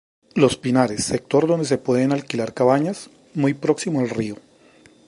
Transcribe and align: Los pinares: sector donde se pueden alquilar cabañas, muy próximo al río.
Los 0.33 0.57
pinares: 0.57 1.03
sector 1.03 1.45
donde 1.45 1.67
se 1.67 1.77
pueden 1.77 2.11
alquilar 2.11 2.55
cabañas, 2.55 3.11
muy 3.35 3.53
próximo 3.53 3.99
al 3.99 4.09
río. 4.09 4.35